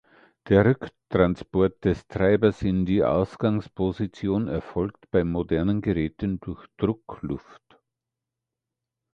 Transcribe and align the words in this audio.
Der 0.49 0.65
Rücktransport 0.65 1.85
des 1.85 2.07
Treibers 2.07 2.63
in 2.63 2.87
die 2.87 3.03
Ausgangsposition 3.03 4.47
erfolgt 4.47 5.11
bei 5.11 5.23
modernen 5.23 5.79
Geräten 5.81 6.39
durch 6.39 6.65
Druckluft. 6.77 7.79